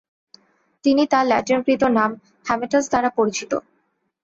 [0.85, 2.09] তিনি তার ল্যাটিনকৃত নাম
[2.45, 3.51] হ্যামেটাস দ্বারা পরিচিত।